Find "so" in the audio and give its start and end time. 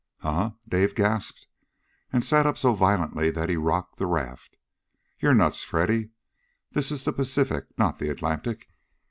2.57-2.73